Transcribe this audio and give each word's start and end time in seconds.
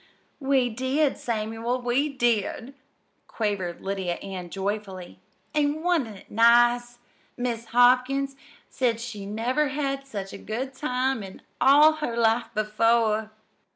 "We 0.39 0.67
did, 0.71 1.17
Samuel, 1.19 1.79
we 1.79 2.09
did," 2.09 2.73
quavered 3.27 3.81
Lydia 3.81 4.13
Ann 4.15 4.49
joyfully, 4.49 5.19
"an' 5.53 5.83
wa'n't 5.83 6.07
it 6.07 6.31
nice? 6.31 6.97
Mis' 7.37 7.65
Hopkins 7.65 8.35
said 8.67 8.99
she 8.99 9.27
never 9.27 9.67
had 9.67 10.07
such 10.07 10.33
a 10.33 10.39
good 10.39 10.73
time 10.73 11.21
in 11.21 11.43
all 11.61 11.93
her 11.97 12.17
life 12.17 12.47
before." 12.55 13.29